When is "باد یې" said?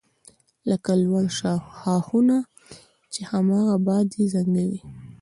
3.87-4.25